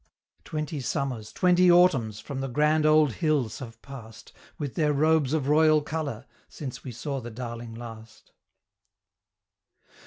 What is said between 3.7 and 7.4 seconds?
passed, With their robes of royal colour, since we saw the